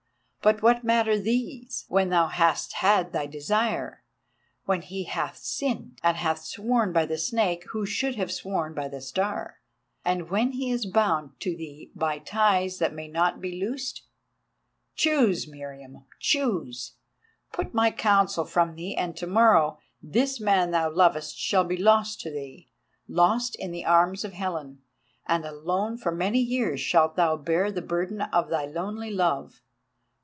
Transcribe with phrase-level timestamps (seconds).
[0.43, 4.03] But what matter these when thou hast had thy desire,
[4.65, 8.87] when he hath sinned, and hath sworn by the Snake who should have sworn by
[8.87, 9.59] the Star,
[10.03, 14.01] and when he is bound to thee by ties that may not be loosed?
[14.95, 16.93] Choose, Meriamun, choose!
[17.53, 22.19] Put my counsel from thee and to morrow this man thou lovest shall be lost
[22.21, 22.67] to thee,
[23.07, 24.81] lost in the arms of Helen;
[25.27, 29.61] and alone for many years shalt thou bear the burden of thy lonely love.